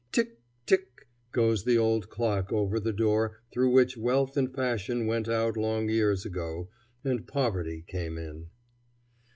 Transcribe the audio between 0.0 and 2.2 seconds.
"Tick, tick!" goes the old